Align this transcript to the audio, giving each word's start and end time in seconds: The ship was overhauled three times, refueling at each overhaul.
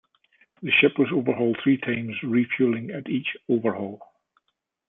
The 0.63 0.71
ship 0.71 0.97
was 0.97 1.09
overhauled 1.13 1.59
three 1.61 1.77
times, 1.77 2.15
refueling 2.23 2.89
at 2.89 3.07
each 3.07 3.37
overhaul. 3.47 4.01